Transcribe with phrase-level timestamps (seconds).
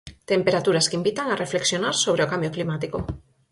[0.31, 2.97] Temperaturas que invitan a reflexionar sobre o cambio climático.